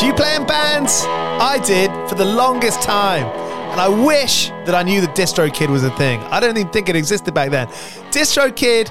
[0.00, 1.04] Do you play in bands?
[1.06, 3.26] I did for the longest time.
[3.70, 6.20] And I wish that I knew that DistroKid was a thing.
[6.30, 7.66] I don't even think it existed back then.
[8.10, 8.90] DistroKid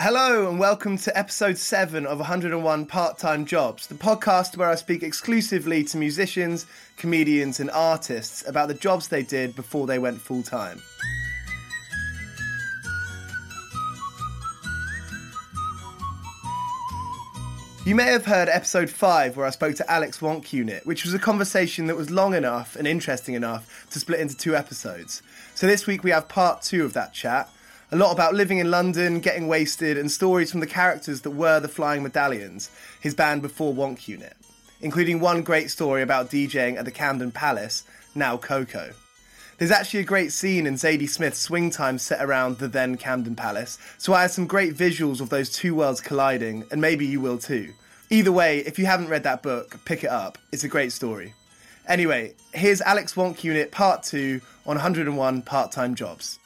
[0.00, 4.76] Hello and welcome to episode 7 of 101 Part Time Jobs, the podcast where I
[4.76, 6.66] speak exclusively to musicians,
[6.96, 10.80] comedians, and artists about the jobs they did before they went full time.
[17.84, 21.12] You may have heard episode 5 where I spoke to Alex Wonk Unit, which was
[21.12, 25.24] a conversation that was long enough and interesting enough to split into two episodes.
[25.56, 27.50] So this week we have part 2 of that chat
[27.90, 31.58] a lot about living in London, getting wasted, and stories from the characters that were
[31.58, 32.70] the Flying Medallions,
[33.00, 34.36] his band before Wonk Unit,
[34.82, 38.92] including one great story about DJing at the Camden Palace, now KOKO.
[39.56, 43.34] There's actually a great scene in Zadie Smith's Swing Time set around the then Camden
[43.34, 47.22] Palace, so I had some great visuals of those two worlds colliding, and maybe you
[47.22, 47.72] will too.
[48.10, 50.36] Either way, if you haven't read that book, pick it up.
[50.52, 51.34] It's a great story.
[51.86, 56.38] Anyway, here's Alex Wonk Unit Part 2 on 101 Part Time Jobs.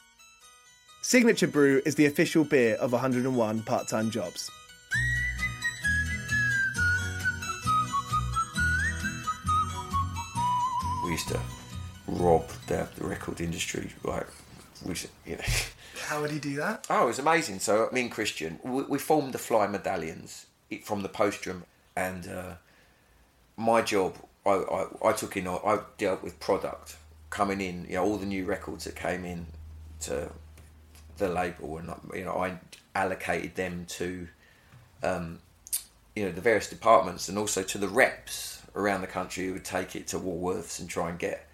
[1.05, 4.49] Signature Brew is the official beer of 101 part time jobs.
[11.03, 11.41] We used to
[12.07, 14.27] rob the record industry, like
[14.85, 14.95] we,
[15.25, 15.43] you know.
[16.07, 16.87] How would he do that?
[16.89, 17.59] Oh, it was amazing.
[17.59, 20.45] So me and Christian, we, we formed the Fly Medallions
[20.85, 21.65] from the postrum,
[21.97, 22.53] and uh,
[23.57, 24.15] my job,
[24.45, 26.95] I, I, I took in, I dealt with product
[27.29, 29.47] coming in, you know, all the new records that came in
[29.99, 30.31] to
[31.17, 32.59] the label, and you know, I
[32.95, 34.27] allocated them to,
[35.03, 35.39] um,
[36.15, 39.65] you know, the various departments, and also to the reps around the country who would
[39.65, 41.47] take it to Woolworths and try and get,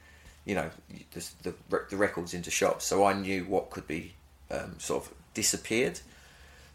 [0.46, 0.70] you know,
[1.14, 1.54] the the,
[1.90, 2.86] the records into shops.
[2.86, 4.14] So I knew what could be
[4.50, 6.00] um, sort of disappeared.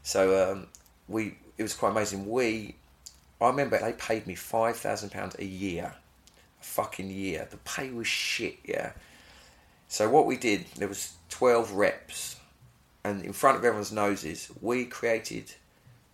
[0.03, 0.67] So um,
[1.09, 2.29] we, it was quite amazing.
[2.29, 2.75] We,
[3.41, 5.95] I remember they paid me five thousand pounds a year,
[6.61, 7.49] a fucking year.
[7.51, 8.93] The pay was shit, yeah.
[9.89, 12.37] So what we did, there was twelve reps,
[13.05, 15.55] and in front of everyone's noses, we created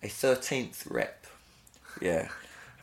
[0.03, 1.25] a thirteenth rep.
[2.01, 2.27] Yeah,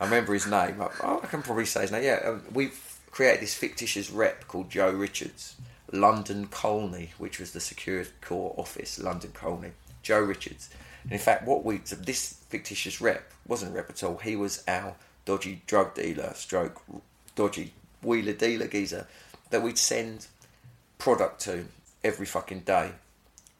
[0.00, 0.80] I remember his name.
[0.80, 2.04] I, I can probably say his name.
[2.04, 5.56] Yeah, um, we've created this fictitious rep called Joe Richards,
[5.92, 9.72] London Colney, which was the Security Corps office, London Colney.
[10.02, 10.70] Joe Richards.
[11.02, 14.16] And in fact, what we this fictitious rep wasn't a rep at all.
[14.18, 14.94] He was our
[15.24, 16.80] dodgy drug dealer, stroke
[17.34, 19.06] dodgy wheeler dealer geezer
[19.50, 20.28] that we'd send
[20.98, 21.66] product to
[22.02, 22.92] every fucking day.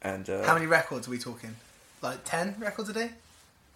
[0.01, 1.55] And uh, How many records are we talking?
[2.01, 3.11] Like ten records a day?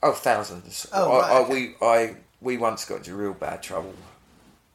[0.01, 0.87] Oh, thousands.
[0.93, 1.53] Oh, I, right, I, okay.
[1.53, 3.93] we I we once got into real bad trouble.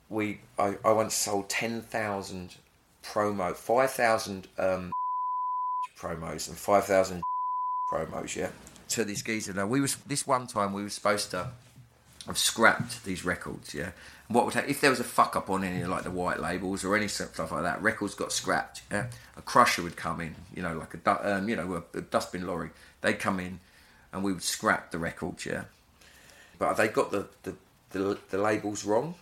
[0.08, 2.56] We I, I once sold ten thousand
[3.02, 4.90] promo, five thousand um,
[5.98, 7.22] promos and five thousand
[7.90, 8.36] promos.
[8.36, 8.50] Yeah,
[8.90, 9.54] to these geezer.
[9.54, 11.50] Now we was this one time we were supposed to
[12.28, 13.74] have scrapped these records.
[13.74, 13.90] Yeah,
[14.28, 16.38] and what would happen if there was a fuck up on any like the white
[16.38, 17.82] labels or any stuff like that?
[17.82, 18.82] Records got scrapped.
[18.90, 20.36] Yeah, a crusher would come in.
[20.54, 22.70] You know, like a um, you know a, a dustbin lorry.
[23.00, 23.60] They'd come in,
[24.12, 25.46] and we would scrap the records.
[25.46, 25.64] Yeah,
[26.58, 27.54] but they got the the,
[27.90, 29.14] the, the labels wrong.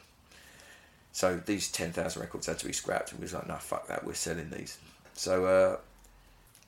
[1.12, 3.86] So these ten thousand records had to be scrapped, and we was like, "No, fuck
[3.86, 4.78] that, we're selling these."
[5.14, 5.76] So, uh,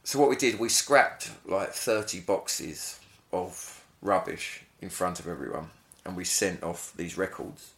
[0.05, 2.99] so what we did, we scrapped like thirty boxes
[3.33, 5.71] of rubbish in front of everyone,
[6.09, 7.73] and we sent off these records.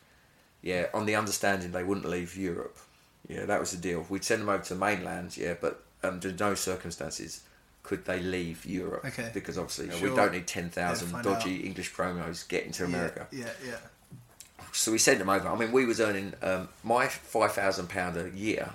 [0.62, 2.78] Yeah, on the understanding they wouldn't leave Europe.
[3.28, 4.06] Yeah, that was the deal.
[4.08, 5.36] We'd send them over to the mainland.
[5.36, 7.42] Yeah, but under no circumstances
[7.82, 9.04] could they leave Europe.
[9.06, 9.30] Okay.
[9.32, 10.10] Because obviously you know, Sure.
[10.10, 11.64] we don't need ten thousand Yeah, dodgy out.
[11.64, 13.76] English promos getting to America Yeah, yeah.
[14.72, 15.48] so we sent them over.
[15.48, 18.70] I mean, we was earning um, my five thousand pound a year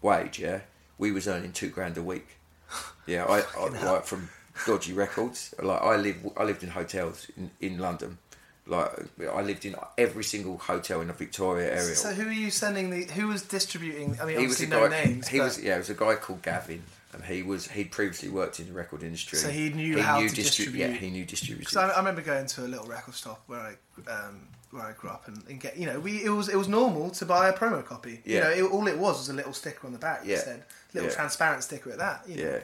[0.00, 0.38] wage.
[0.40, 0.60] Yeah,
[0.98, 2.28] we was earning two grand a week.
[3.04, 4.28] Yeah, I, I like from
[4.64, 5.52] dodgy records.
[5.60, 8.18] Like I live, I lived in hotels in, in London.
[8.64, 8.90] Like
[9.32, 11.96] I lived in every single hotel in the Victoria area.
[11.96, 13.04] So who are you sending the?
[13.12, 14.16] Who was distributing?
[14.22, 15.04] I mean, he was obviously a no guy.
[15.04, 15.28] names.
[15.28, 16.82] he but- was yeah, it was a guy called Gavin,
[17.12, 19.38] and he was he'd previously worked in the record industry.
[19.38, 21.58] So he knew how to distri- distribute- Yeah, he knew distribution.
[21.58, 23.74] Because I, I remember going to a little record shop where I
[24.10, 26.68] um, where I grew up and, and get you know we it was it was
[26.68, 28.20] normal to buy a promo copy.
[28.24, 28.34] Yeah.
[28.36, 30.38] You know, it, all it was was a little sticker on the back Yeah.
[30.38, 30.62] said
[30.94, 31.16] little Yeah.
[31.16, 32.22] transparent sticker at that.
[32.28, 32.42] You know.
[32.50, 32.58] Yeah.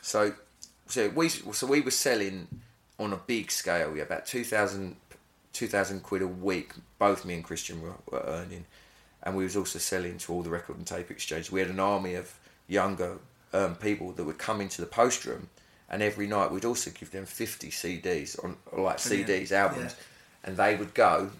[0.00, 0.32] So,
[0.86, 2.48] so we so we were selling
[2.98, 3.94] on a big scale.
[3.94, 4.96] Yeah, about 2,000
[5.52, 6.72] 2,000 quid a week.
[6.98, 8.64] Both me and Christian were, were earning,
[9.22, 11.50] and we was also selling to all the record and tape exchanges.
[11.52, 12.32] We had an army of
[12.68, 13.18] younger
[13.52, 15.48] um, people that would come into the post room,
[15.90, 19.28] and every night we'd also give them fifty CDs on like Brilliant.
[19.28, 20.48] CDs albums, Yeah.
[20.48, 21.30] and they would go,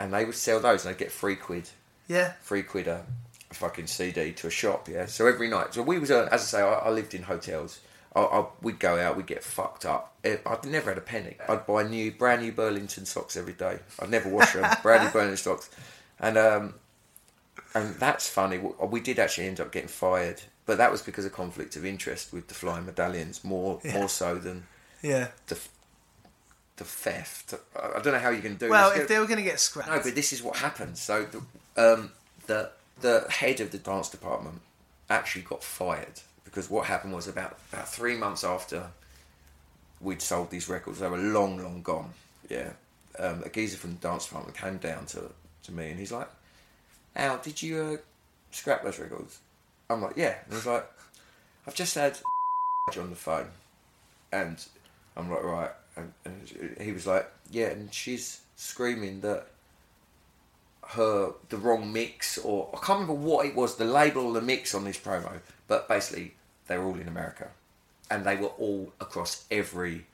[0.00, 1.68] and they would sell those, and they'd get three quid
[2.08, 2.32] Yeah.
[2.42, 3.04] three quid a,
[3.50, 5.06] a fucking CD to a shop, yeah.
[5.06, 7.78] So every night, so we was, uh, as I say, I, I lived in hotels.
[8.14, 10.14] I, I, we'd go out, we'd get fucked up.
[10.24, 11.36] I'd never had a penny.
[11.48, 13.78] I'd buy new, brand new Burlington socks every day.
[14.00, 15.68] I'd never wash them, brand new Burlington socks,
[16.20, 16.74] and um,
[17.74, 18.58] and that's funny.
[18.58, 21.84] We- We did actually end up getting fired, but that was because of conflict of
[21.84, 23.94] interest with the flying medallions, more Yeah.
[23.94, 24.66] more so than
[25.02, 25.28] Yeah.
[25.48, 25.58] the
[26.76, 27.54] the theft.
[27.76, 28.68] I I don't know how you can do.
[28.70, 29.00] Well, this.
[29.00, 30.96] if they were going to get scrapped, No, but this is what happened.
[30.98, 31.40] So the
[31.94, 32.12] um,
[32.46, 34.60] the the head of the dance department
[35.10, 38.88] actually got fired because what happened was about about three months after
[40.00, 42.10] we'd sold these records, they were long, long gone.
[42.48, 42.70] Yeah,
[43.18, 45.30] um, a geezer from the dance department came down to
[45.64, 46.28] to me and he's like,
[47.16, 47.96] "Al, did you uh,
[48.50, 49.38] scrap those records?"
[49.88, 50.86] I'm like, "Yeah." And he's like,
[51.66, 52.18] "I've just had
[52.98, 53.48] on the phone,"
[54.32, 54.62] and
[55.16, 59.46] I'm like, "Right." And, and he was like, "Yeah," and she's screaming that
[60.88, 64.42] her the wrong mix or I can't remember what it was, the label or the
[64.42, 66.34] mix on this promo, but basically
[66.66, 67.48] they were all in America,
[68.10, 70.06] and they were all across every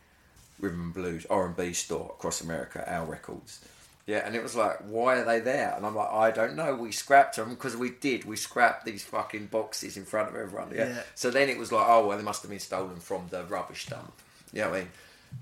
[0.59, 2.85] rhythm and blues R and B store across America.
[2.87, 3.65] Our records,
[4.07, 5.75] yeah, and it was like, why are they there?
[5.77, 6.75] And I'm like, I don't know.
[6.75, 8.25] We scrapped them because we did.
[8.25, 10.73] We scrapped these fucking boxes in front of everyone.
[10.75, 10.89] Yeah.
[10.89, 11.03] Yeah.
[11.15, 13.87] So then it was like, oh well, they must have been stolen from the rubbish
[13.87, 14.13] dump.
[14.53, 14.91] You know what I mean?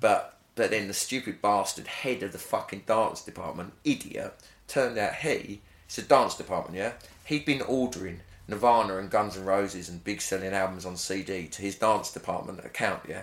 [0.00, 4.35] But but then the stupid bastard head of the fucking dance department, idiot,
[4.67, 6.93] turned out he, it's a dance department, yeah?
[7.25, 11.62] He'd been ordering Nirvana and Guns N' Roses and big selling albums on CD to
[11.62, 13.23] his dance department account, yeah,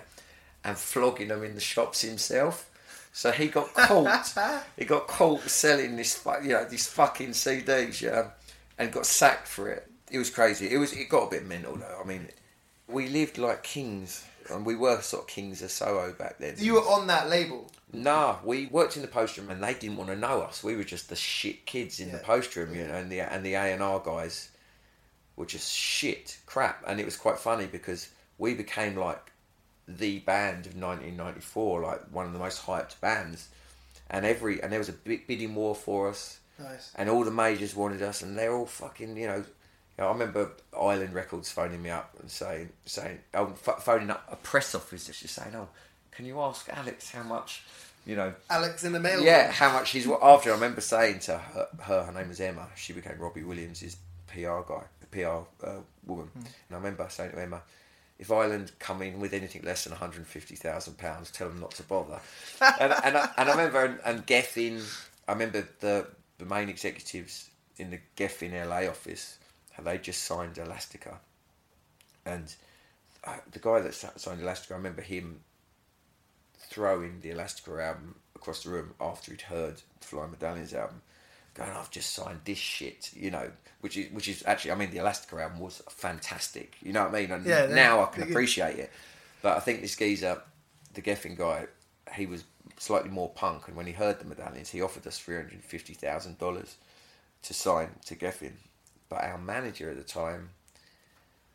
[0.64, 2.70] and flogging them in the shops himself.
[3.12, 4.34] So he got caught.
[4.78, 8.28] he got caught selling this, you know, these fucking CDs, yeah,
[8.78, 9.90] and got sacked for it.
[10.10, 10.70] It was crazy.
[10.70, 10.92] It was.
[10.92, 12.00] It got a bit mental though.
[12.02, 12.28] I mean,
[12.88, 16.54] we lived like kings, and we were sort of kings of Soho back then.
[16.58, 17.68] You were on that label.
[17.92, 20.62] Nah, we worked in the post room and they didn't want to know us.
[20.62, 22.24] We were just the shit kids in the Yeah.
[22.24, 24.50] post room, you know, and the and the A and R guys
[25.36, 26.82] were just shit crap.
[26.86, 29.32] And it was quite funny because we became like
[29.88, 33.48] the band of 1994, like one of the most hyped bands.
[34.10, 36.92] And every and there was a big bidding war for us, Nice.
[36.94, 39.36] and all the majors wanted us, and they're all fucking, you know.
[39.98, 44.10] You know, I remember Island Records phoning me up and saying, saying, oh, ph- phoning
[44.10, 45.68] up a press office just saying, oh,
[46.12, 47.62] can you ask Alex how much,
[48.04, 49.22] you know, Alex in the mail.
[49.22, 50.50] yeah, how much he's after.
[50.50, 52.68] I remember saying to her, her, her name was Emma.
[52.76, 53.96] She became Robbie Williams'
[54.28, 56.30] PR guy, PR uh, woman.
[56.34, 57.62] And I remember saying to Emma,
[58.18, 61.60] if Island come in with anything less than one hundred fifty thousand pounds, tell them
[61.60, 62.20] not to bother.
[62.80, 64.82] and, and, I, and I remember and, and Geffen.
[65.28, 66.06] I remember the
[66.38, 69.38] the main executives in the Geffen LA office.
[69.72, 71.20] How they just signed Elastica,
[72.24, 72.54] and
[73.24, 75.40] uh, the guy that signed Elastica, I remember him
[76.58, 81.02] throwing the Elastica album across the room after he'd heard Flying Medallions album,
[81.56, 84.90] going, "I've just signed this shit," you know, which is which is actually, I mean,
[84.90, 87.30] the Elastica album was fantastic, you know what I mean?
[87.30, 88.90] And Yeah, now I can appreciate it,
[89.42, 90.42] but I think this geezer,
[90.94, 91.66] the Geffen guy,
[92.14, 92.44] he was
[92.78, 95.94] slightly more punk, and when he heard the Medallions, he offered us three hundred fifty
[95.94, 96.76] thousand dollars
[97.42, 98.54] to sign to Geffen,
[99.08, 100.50] but our manager at the time.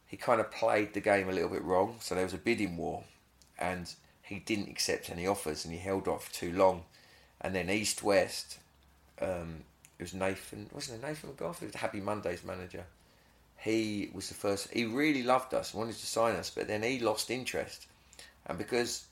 [0.08, 2.76] He kind of played the game a little bit wrong, so there was a bidding
[2.76, 3.06] war,
[3.58, 3.90] and
[4.32, 6.84] he didn't accept any offers and he held off too long.
[7.42, 8.60] And then East West,
[9.22, 9.64] um,
[10.02, 11.62] it was Nathan, wasn't it Nathan McGough?
[11.62, 12.84] It was Happy Mondays manager.
[13.58, 17.00] He was the first, he really loved us, wanted to sign us, but then he
[17.00, 17.86] lost interest.
[18.48, 19.06] And because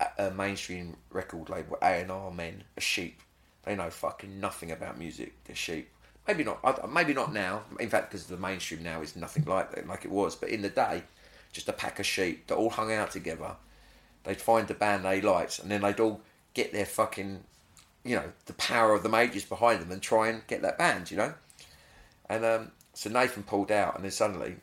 [0.00, 3.20] a, a mainstream record label, A&R men, are sheep,
[3.62, 5.88] they know fucking nothing about music, they're sheep.
[6.26, 7.62] Maybe not, maybe not now.
[7.78, 10.34] In fact, because the mainstream now is nothing like that, like it was.
[10.34, 11.04] But in the day,
[11.52, 13.54] just a pack of sheep that all hung out together
[14.26, 16.20] they'd find the band they liked, and then they'd all
[16.52, 17.44] get their fucking,
[18.06, 21.10] you know, the power of the majors behind them and try and get that band,
[21.10, 21.34] you know.
[22.28, 24.56] And um, so Nathan pulled out, and then suddenly,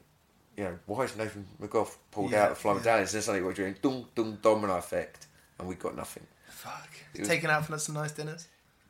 [0.57, 2.81] you know, why is Nathan McGough pulled Yeah, out of Flying yeah.
[2.81, 3.13] Medallions?
[3.13, 5.27] And then suddenly we're doing dum dum domino effect,
[5.59, 6.25] and we got nothing.
[6.50, 6.89] Fuck.
[7.17, 8.47] Was- Taking out for some nice dinners.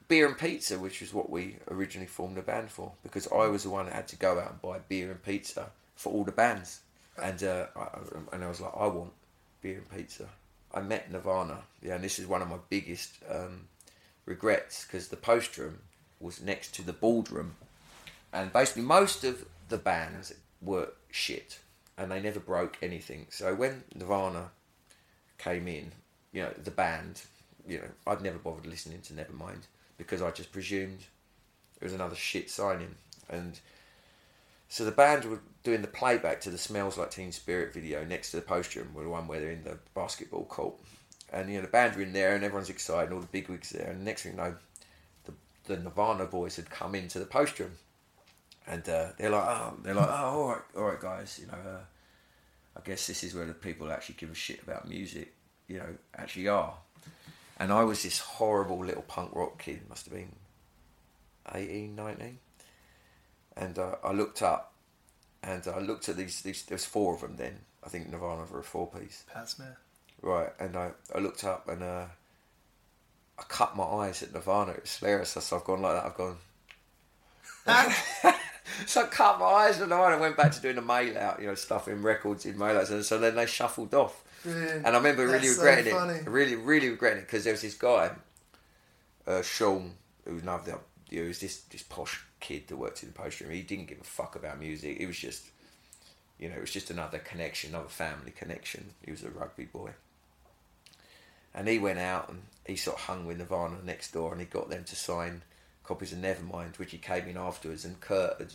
[0.08, 3.64] Beer and pizza, which was what we originally formed the band for, because I was
[3.64, 6.32] the one that had to go out and buy beer and pizza for all the
[6.32, 6.82] bands,
[7.22, 7.88] and uh, I,
[8.34, 9.12] and I was like, I want
[9.62, 10.28] beer and pizza.
[10.74, 13.68] I met Nirvana, yeah, and this is one of my biggest um,
[14.26, 15.80] regrets because the post room
[16.20, 17.56] was next to the ballroom,
[18.32, 21.60] and basically most of the bands were shit,
[21.98, 23.28] and they never broke anything.
[23.30, 24.52] So when Nirvana
[25.38, 25.92] came in,
[26.32, 27.22] you know, the band,
[27.68, 29.64] you know, I'd never bothered listening to Nevermind
[29.98, 31.06] because I just presumed
[31.80, 32.96] it was another shit signing.
[33.30, 33.60] And
[34.70, 38.32] so the band were doing the playback to the Smells Like Teen Spirit video next
[38.32, 40.76] to the poster room, were the one where they're in the basketball court.
[41.34, 43.50] And, you know, the band were in there and everyone's excited and all the big
[43.50, 43.90] wigs there.
[43.90, 44.56] And the next thing you know,
[45.26, 45.34] the,
[45.66, 47.72] the Nirvana boys had come into the post room.
[48.68, 51.54] And uh, they're like, oh, they're like, oh, all right, all right, guys, you know,
[51.54, 51.82] uh,
[52.78, 55.34] I guess this is where the people actually give a shit about music,
[55.68, 56.76] you know, actually are.
[57.58, 60.32] And I was this horrible little punk rock kid, must have been
[61.54, 62.38] 18, 19.
[63.58, 64.74] And uh, I looked up
[65.44, 67.60] and I looked at these, these, there's four of them then.
[67.84, 69.24] I think Nirvana were a four piece.
[69.32, 69.78] Pat Smear.
[70.24, 72.06] Right, and I, I looked up and uh,
[73.38, 74.72] I cut my eyes at Nirvana.
[74.72, 75.32] It was hilarious.
[75.32, 76.06] So I've gone like that.
[76.06, 76.38] I've gone.
[78.86, 81.42] so I cut my eyes at Nirvana and went back to doing the mail out,
[81.42, 82.90] you know, stuffing records in mail outs.
[82.90, 84.24] And so then they shuffled off.
[84.44, 84.86] Brilliant.
[84.86, 86.14] And I remember really That's so regretting funny.
[86.20, 86.28] it.
[86.28, 88.12] Really, really regretting it because there was this guy,
[89.28, 89.92] uh, Sean,
[90.24, 93.52] who was another, he was this, this posh kid that worked in the post room.
[93.52, 94.98] He didn't give a fuck about music.
[95.02, 95.48] It was just,
[96.40, 98.92] you know, it was just another connection, another family connection.
[99.04, 99.92] He was a rugby boy.
[101.56, 104.48] And he went out and he sort of hung with Nirvana next door and he
[104.48, 105.42] got them to sign
[105.84, 108.54] copies of Nevermind, which he came in afterwards and Kurt had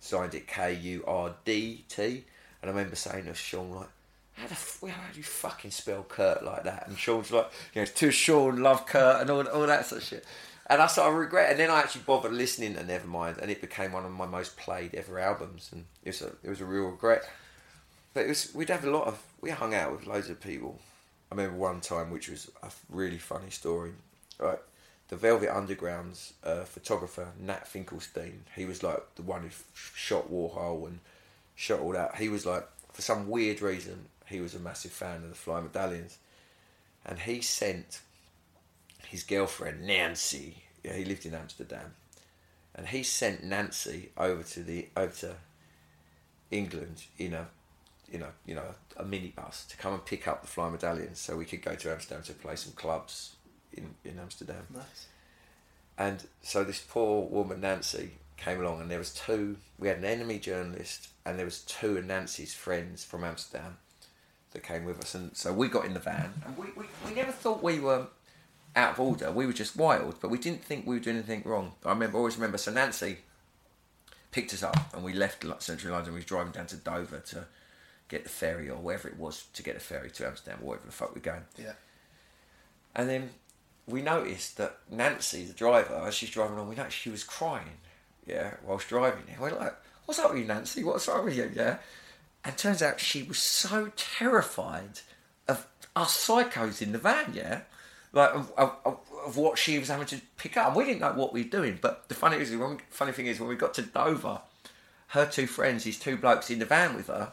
[0.00, 2.24] signed it K U R D T.
[2.60, 3.88] And I remember saying to Sean, like,
[4.32, 6.88] how, the, f- how do you fucking spell Kurt like that?
[6.88, 10.08] And Sean's like, you know, to Sean, love Kurt, and all, all that sort of
[10.08, 10.24] shit.
[10.66, 13.60] And I sort of regret, and then I actually bothered listening to Nevermind, and it
[13.60, 16.64] became one of my most played ever albums, and it was a, it was a
[16.64, 17.22] real regret.
[18.14, 20.80] But it was, we'd have a lot of, we hung out with loads of people.
[21.34, 23.90] I remember one time, which was a really funny story.
[24.38, 24.60] Right,
[25.08, 28.44] the Velvet Underground's uh, photographer Nat Finkelstein.
[28.54, 31.00] He was like the one who f- shot Warhol and
[31.56, 32.16] shot all that.
[32.16, 35.60] He was like, for some weird reason, he was a massive fan of the Fly
[35.60, 36.18] Medallions,
[37.04, 38.00] and he sent
[39.06, 40.62] his girlfriend Nancy.
[40.84, 41.94] Yeah, he lived in Amsterdam,
[42.76, 45.34] and he sent Nancy over to the over to
[46.52, 47.48] England in a
[48.10, 51.36] you know you know a minibus to come and pick up the Fly Medallions so
[51.36, 53.36] we could go to Amsterdam to play some clubs
[53.72, 54.66] in in Amsterdam.
[54.72, 55.06] Nice.
[55.96, 59.56] And so this poor woman Nancy came along, and there was two.
[59.78, 63.78] We had an NME journalist, and there was two of Nancy's friends from Amsterdam
[64.52, 67.14] that came with us, and so we got in the van, and we, we, we
[67.14, 68.06] never thought we were
[68.76, 69.30] out of order.
[69.30, 71.72] We were just wild, but we didn't think we were doing anything wrong.
[71.84, 72.58] I remember, always remember.
[72.58, 73.18] So Nancy
[74.30, 76.12] picked us up, and we left Central London.
[76.12, 77.46] We was driving down to Dover to
[78.14, 80.86] get the ferry or wherever it was to get the ferry to Amsterdam, or wherever
[80.86, 81.44] the fuck we're going.
[81.58, 81.72] Yeah.
[82.94, 83.30] And then
[83.86, 87.78] we noticed that Nancy, the driver, as she's driving along, we noticed she was crying,
[88.26, 89.24] yeah, whilst driving.
[89.30, 90.84] And we're like, what's up with you, Nancy?
[90.84, 91.78] What's wrong with you, yeah?
[92.44, 95.00] And turns out she was so terrified
[95.48, 95.66] of
[95.96, 97.62] us psychos in the van, yeah?
[98.12, 100.68] Like, of, of, of- what she was having to pick up.
[100.68, 101.78] And we didn't know what we were doing.
[101.80, 102.54] But the funny, is,
[102.90, 104.42] funny thing is, when we got to Dover,
[105.08, 107.32] her two friends, these two blokes in the van with her,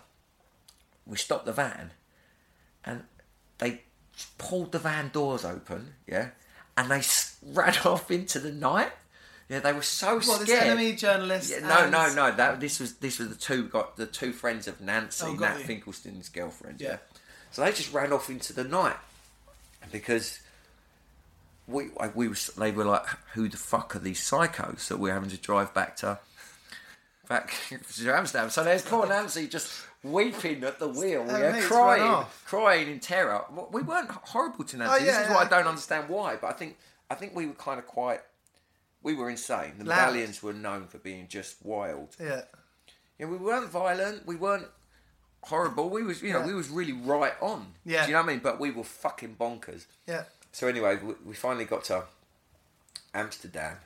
[1.06, 1.92] we stopped the van
[2.86, 3.04] and
[3.58, 3.82] they
[4.38, 6.30] pulled the van doors open, yeah,
[6.78, 7.02] and they
[7.46, 8.92] ran off into the night.
[9.50, 10.48] Yeah, they were so What, scared.
[10.78, 11.52] this NME journalist?
[11.52, 12.32] Yeah, no, and- no, no.
[12.36, 15.60] That this was this was the two got the two friends of Nancy, Oh, Nat
[15.60, 15.66] you.
[15.66, 16.80] Finkelstein's girlfriend.
[16.80, 16.88] Yeah.
[16.90, 16.98] Yeah.
[17.52, 18.96] So they just ran off into the night
[19.92, 20.40] because
[21.68, 25.30] we we was they were like, who the fuck are these psychos that we're having
[25.30, 26.20] to drive back to
[27.32, 27.54] back
[27.96, 28.50] to Amsterdam?
[28.50, 29.72] So there's poor Nancy just
[30.04, 33.44] weeping at the wheel, Oh, yeah, mate, crying, crying in terror.
[33.72, 34.94] We weren't horrible to Nancy.
[34.94, 35.36] Oh, yeah, this is yeah.
[35.36, 36.78] why I don't understand why, but I think
[37.10, 38.22] I think we were kind of quite.
[39.04, 39.74] We were insane.
[39.80, 39.98] The Loud.
[39.98, 42.16] medallions were known for being just wild.
[42.20, 42.42] Yeah.
[43.18, 44.26] Yeah, we weren't violent.
[44.28, 44.68] We weren't
[45.44, 45.90] horrible.
[45.90, 46.46] We was, you know, Yeah.
[46.48, 47.74] we was really right on.
[47.84, 48.04] Yeah.
[48.06, 48.42] Do you know what I mean?
[48.44, 49.86] But we were fucking bonkers.
[50.08, 50.24] Yeah.
[50.52, 52.04] So anyway, we, we finally got to
[53.14, 53.78] Amsterdam,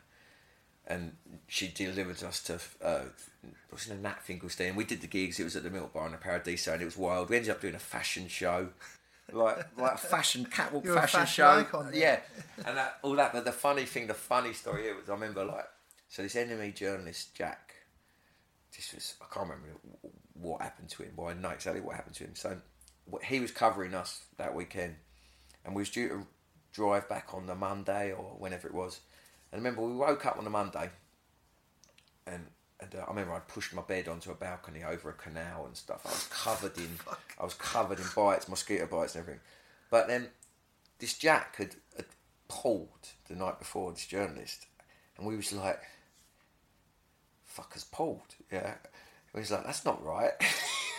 [0.88, 1.16] and
[1.48, 3.06] she delivered us to uh,
[3.72, 4.76] was it Nat Finkelstein.
[4.76, 5.40] We did the gigs.
[5.40, 7.30] It was at the Milk Bar in the Paradiso, and it was wild.
[7.30, 8.70] We ended up doing a fashion show.
[9.32, 12.20] Like like a fashion catwalk You're a fashion, fashion show, icon, yeah.
[12.66, 13.34] and that, all that.
[13.34, 15.66] But the funny thing, the funny story here was I remember like
[16.08, 17.74] so this NME journalist Jack.
[18.76, 19.80] This was I can't remember
[20.34, 21.14] what happened to him.
[21.16, 22.36] Well, I know exactly what happened to him.
[22.36, 22.58] So
[23.24, 24.96] he was covering us that weekend,
[25.64, 26.28] and we was due to
[26.72, 29.00] drive back on the Monday or whenever it was.
[29.56, 30.90] And remember, we woke up on a Monday,
[32.28, 32.48] and
[32.82, 35.78] and uh, I remember I'd pushed my bed onto a balcony over a canal and
[35.78, 36.02] stuff.
[36.06, 36.90] I was covered in,
[37.40, 39.42] I was covered in bites, mosquito bites and everything.
[39.90, 40.28] But then
[41.00, 42.08] this Jack had, had
[42.50, 44.66] pulled the night before this journalist,
[45.18, 45.82] and we was like,
[47.50, 48.74] "Fuckers pulled," yeah.
[49.34, 50.34] And he's like, "That's not right."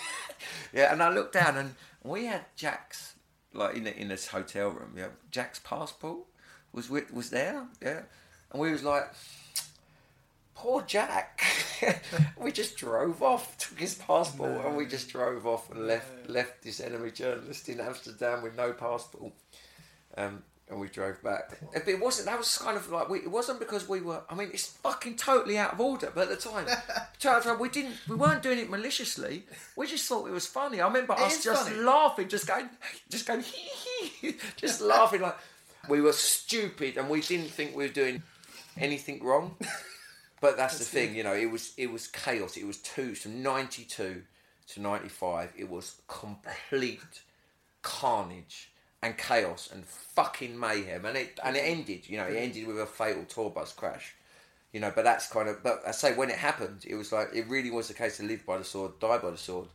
[0.72, 3.16] yeah, and I looked down, and we had Jack's
[3.52, 4.94] like in the, in this hotel room.
[4.96, 6.20] Yeah, Jack's passport
[6.72, 7.66] was with, was there.
[7.82, 8.00] Yeah,
[8.52, 9.04] and we was like,
[10.54, 11.42] "Poor Jack."
[12.40, 16.62] we just drove off, took his passport, and we just drove off and left left
[16.62, 19.32] this NME journalist in Amsterdam with no passport.
[20.16, 21.58] Um, and we drove back.
[21.72, 22.26] But it wasn't.
[22.26, 23.18] That was kind of like we.
[23.18, 24.22] It wasn't because we were.
[24.28, 26.10] I mean, it's fucking totally out of order.
[26.12, 26.66] But at the time,
[27.60, 27.94] we didn't.
[28.08, 29.44] We weren't doing it maliciously.
[29.76, 30.80] We just thought it was funny.
[30.80, 31.80] I remember us just funny.
[31.80, 32.68] laughing, just going,
[33.10, 35.36] just going, hee hee, just laughing like
[35.88, 38.22] we were stupid, and we didn't think we were doing
[38.78, 39.56] anything wrong.
[40.40, 41.32] But that's, the thing, you know.
[41.32, 42.56] It was it was chaos.
[42.56, 44.22] It was two from ninety two
[44.68, 45.50] to ninety five.
[45.56, 47.22] It was complete
[47.82, 48.70] carnage
[49.02, 52.08] and chaos and fucking mayhem, and it and it ended.
[52.08, 54.14] You know, it ended with a fatal tour bus crash.
[54.72, 55.62] You know, but that's kind of.
[55.62, 58.22] But I say when it happened, it was like it really was the case to
[58.22, 59.68] live by the sword, die by the sword,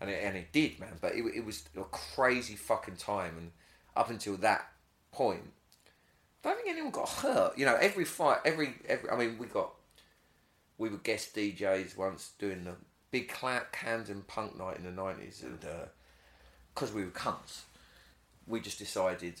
[0.00, 0.94] and it and it did, man.
[1.00, 3.50] But it it was a crazy fucking time, and
[3.94, 4.68] up until that
[5.12, 5.52] point,
[6.44, 7.58] I don't think anyone got hurt.
[7.58, 9.10] You know, every fight, every every.
[9.10, 9.72] I mean, we got
[10.78, 12.74] we were guest DJs once doing the
[13.10, 15.86] big Cla- and punk night in the nineties, and uh,
[16.74, 17.62] because we were cunts,
[18.46, 19.40] we just decided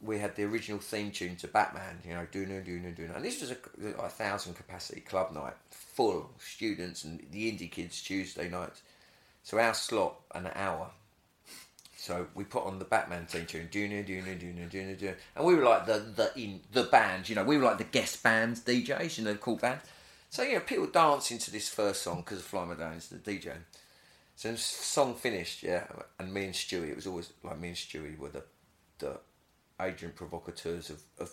[0.00, 2.00] we had the original theme tune to Batman.
[2.06, 3.16] You know, doing it, doing it.
[3.16, 3.56] And this was a,
[3.98, 8.82] a thousand capacity club night, full students and the indie kids Tuesday nights.
[9.42, 10.90] So our slot an hour.
[12.02, 15.54] So we put on the Batman theme tune, Duna, Duna, Duna, Duna, Duna, and we
[15.54, 18.60] were like the the in the band, you know, we were like the guest bands,
[18.62, 19.78] DJs, you know, cool band.
[20.28, 23.18] So you know, people dancing to this first song because of Fly My Down's the
[23.18, 23.52] DJ.
[24.34, 25.84] So the song finished, yeah,
[26.18, 28.42] and me and Stewie, it was always like me and Stewie were the
[28.98, 29.20] the
[29.80, 31.32] agent provocateurs of, of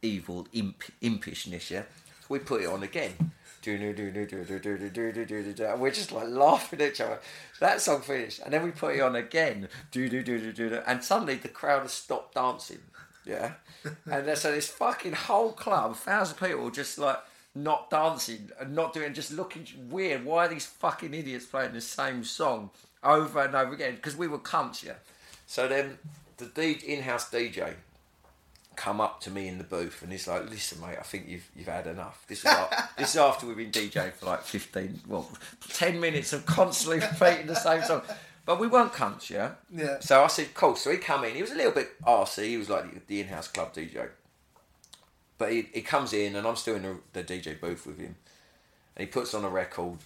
[0.00, 1.82] evil imp, impishness, yeah
[2.28, 3.32] we put it on again.
[3.68, 3.82] And
[5.80, 7.18] we're just like laughing at each other.
[7.58, 9.68] That song finished, and then we put it on again.
[9.94, 12.82] And suddenly the crowd has stopped dancing.
[13.24, 13.54] Yeah,
[14.08, 17.18] and so this fucking whole club, thousand people, just like
[17.56, 20.24] not dancing and not doing, just looking weird.
[20.24, 22.70] Why are these fucking idiots playing the same song
[23.02, 23.96] over and over again?
[23.96, 24.98] Because we were cunts, yeah.
[25.46, 25.98] So then
[26.36, 27.74] the in-house DJ
[28.76, 31.48] come up to me in the booth and he's like, "Listen, mate, I think you've
[31.56, 32.24] you've had enough.
[32.28, 35.30] This is after, this is after we've been DJing for like fifteen, well,
[35.68, 38.02] ten minutes of constantly repeating the same song."
[38.44, 39.52] But we weren't cunts, yeah.
[39.74, 39.98] Yeah.
[39.98, 41.34] So I said, "Cool." So he come in.
[41.34, 42.50] He was a little bit arsey.
[42.50, 44.08] He was like the in-house club DJ.
[45.38, 48.16] But he, he comes in and I'm still in the, the DJ booth with him,
[48.96, 49.98] and he puts on a record,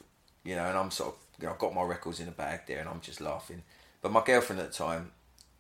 [0.42, 2.62] you know, and I'm sort of, you know, I've got my records in the bag
[2.66, 3.62] there, and I'm just laughing.
[4.02, 5.12] But my girlfriend at the time,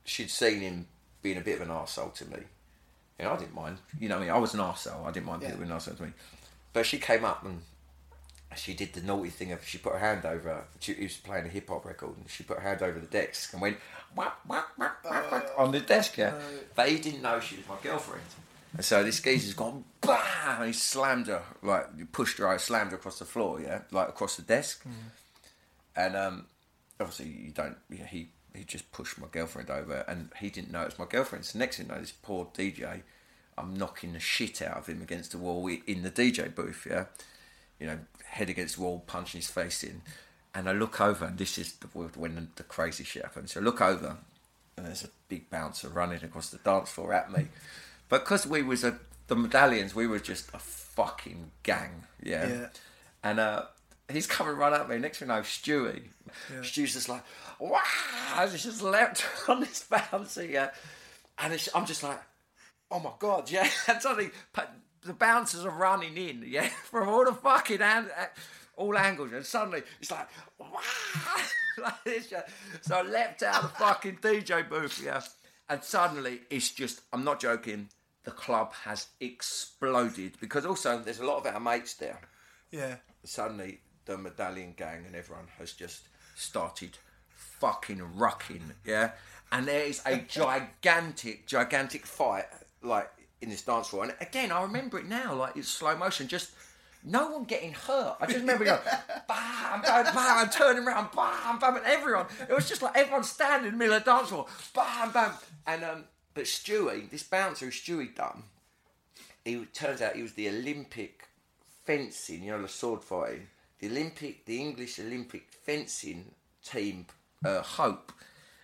[0.04, 0.86] she'd seen him
[1.22, 2.38] being a bit of an arsehole to me.
[3.20, 3.76] You know, I didn't mind.
[3.98, 5.04] You know, I mean, I was an arsehole.
[5.06, 5.64] I didn't mind people Yeah.
[5.66, 6.12] being arsehole to me.
[6.72, 7.60] But she came up and
[8.56, 10.64] she did the naughty thing of she put her hand over.
[10.80, 13.06] She he was playing a hip hop record, and she put her hand over the
[13.06, 13.76] desk and went
[14.16, 16.16] whack, whack, whack, whack, on the desk.
[16.16, 16.32] Yeah,
[16.74, 18.24] but he didn't know she was my girlfriend.
[18.72, 22.60] And so this geezer's gone bam, and he slammed her like you pushed her out,
[22.60, 23.60] slammed her across the floor.
[23.60, 24.84] Yeah, like across the desk.
[25.94, 26.46] And um,
[26.98, 27.76] obviously you don't.
[27.90, 31.06] Yeah, he he just pushed my girlfriend over, and he didn't know it was my
[31.06, 31.44] girlfriend.
[31.44, 33.02] So next thing you know, this poor DJ,
[33.56, 36.86] I'm knocking the shit out of him against the wall in the DJ booth.
[36.88, 37.06] Yeah,
[37.78, 40.02] you know, head against the wall, punching his face in.
[40.54, 43.52] And I look over, and this is the, when the, the crazy shit happens.
[43.52, 44.16] So I look over,
[44.76, 47.48] and there's a big bouncer running across the dance floor at me.
[48.08, 52.04] But because we was a, the medallions, we were just a fucking gang.
[52.22, 52.48] Yeah.
[52.48, 52.66] Yeah.
[53.22, 53.66] And uh,
[54.10, 54.98] he's coming right at me.
[54.98, 56.02] Next thing I know, Stewie.
[56.60, 57.22] Stewie's just like,
[57.58, 57.80] wow,
[58.50, 60.70] he's just leapt on this bouncer, yeah.
[61.38, 62.20] And it's, I'm just like,
[62.90, 63.68] oh my god, yeah.
[63.88, 64.30] And suddenly
[65.02, 68.26] the bouncers are running in, yeah, from all the fucking hand, uh,
[68.76, 70.68] all angles, and suddenly it's like, wow,
[71.82, 72.42] like this, yeah.
[72.82, 75.20] So I leapt out of the fucking DJ booth, yeah,
[75.68, 77.88] and suddenly it's just, I'm not joking,
[78.24, 82.20] the club has exploded because also there's a lot of our mates there
[82.70, 82.96] Yeah.
[83.24, 86.96] suddenly the medallion gang and everyone has just started
[87.28, 89.12] fucking rucking, yeah?
[89.52, 92.46] And there is a gigantic, gigantic fight,
[92.82, 93.10] like,
[93.40, 94.04] in this dance floor.
[94.04, 96.50] And again, I remember it now, like, it's slow motion, just
[97.02, 98.16] no one getting hurt.
[98.20, 98.80] I just remember going,
[99.28, 102.26] bam, bam, bam, turning around, bam, bam, and everyone.
[102.48, 105.32] It was just like everyone standing in the middle of the dance floor, bam, bam.
[105.66, 108.44] And, um, but Stewie, this bouncer who Stewie done,
[109.44, 111.28] he turns out he was the Olympic
[111.84, 113.46] fencing, you know, the sword fighting,
[113.80, 116.32] the Olympic, the English Olympic fencing
[116.64, 117.06] team,
[117.44, 118.12] uh, Hope,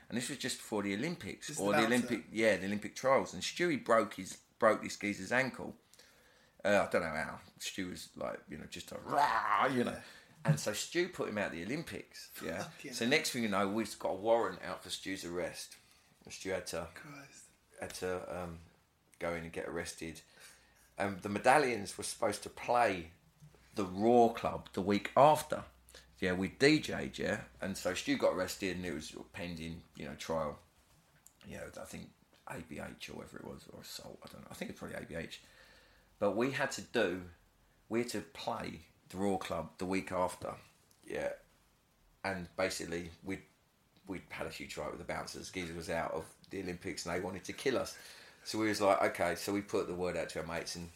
[0.08, 1.84] and this was just before the Olympics or the.
[1.84, 5.74] Olympic, yeah, the Olympic trials, and Stewie broke his broke this geezer's ankle.
[6.64, 7.38] Uh, I don't know how.
[7.58, 9.96] Stu was like, you know, just a rah, you know.
[10.44, 12.30] And so Stu put him out the Olympics.
[12.44, 12.58] Yeah.
[12.62, 15.76] Fucking So next thing you know, we've got a warrant out for Stu's arrest.
[16.24, 17.44] And Stu had to Christ.
[17.80, 18.58] had to um,
[19.18, 20.20] go in and get arrested.
[20.98, 23.10] And the Medallions were supposed to play
[23.76, 25.62] the Raw Club the week after.
[26.18, 30.14] Yeah, we DJ'd, yeah, and so Stu got arrested and it was pending, you know,
[30.18, 30.58] trial.
[31.46, 32.08] You know, I think
[32.48, 34.18] ABH or whatever it was, or assault.
[34.24, 34.48] I don't know.
[34.50, 35.36] I think it's probably ABH.
[36.18, 37.20] But we had to do,
[37.90, 40.54] we had to play the Raw Club the week after.
[41.06, 41.28] Yeah,
[42.24, 43.40] and basically we
[44.08, 45.50] we had a huge fight with the bouncers.
[45.50, 47.96] Geezer was out of the Olympics and they wanted to kill us.
[48.44, 49.34] So we was like, okay.
[49.34, 50.88] So we put the word out to our mates and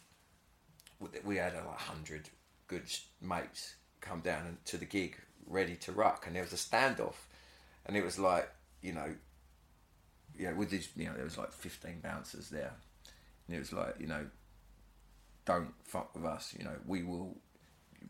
[1.24, 2.28] we- had like hundred
[2.70, 2.88] good
[3.20, 7.16] mates come down and to the gig ready to ruck, and there was a standoff,
[7.84, 8.48] and it was like
[8.80, 9.12] you know,
[10.38, 12.72] you know, with these, you know, there was like fifteen bouncers there,
[13.46, 14.24] and it was like you know,
[15.44, 16.54] don't fuck with us.
[16.56, 17.36] You know, we will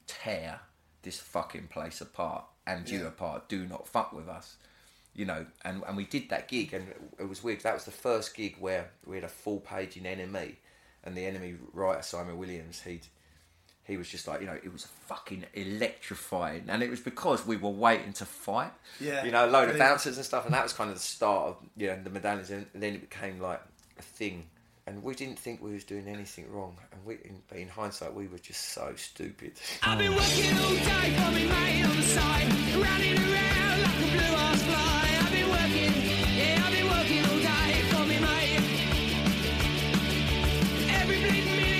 [0.07, 0.61] tear
[1.03, 3.49] this fucking place apart and you apart.
[3.49, 4.57] Do not fuck with us.
[5.15, 6.87] You know, and, and we did that gig, and
[7.19, 7.63] it was weird.
[7.63, 10.57] That was the first gig where we had a full page in NME,
[11.03, 13.07] and the NME writer Simon Williams, he'd
[13.91, 17.57] he was just like, you know, it was fucking electrifying, and it was because we
[17.57, 18.71] were waiting to fight.
[19.01, 19.25] Yeah.
[19.25, 21.49] you know, a load of bouncers and stuff, and that was kind of the start
[21.49, 23.61] of you know the medallions, and then it became like
[23.99, 24.47] a thing.
[24.87, 28.15] And we didn't think we was doing anything wrong, and we, in, but in hindsight,
[28.15, 29.53] we were just so stupid.
[29.83, 34.07] I've been working all day for me mate on the side, running around like a
[34.07, 35.09] blue ass fly.
[35.21, 35.93] I've been working,
[36.39, 38.61] yeah, I've been working all day for me mate.
[40.89, 41.80] Every bleeding minute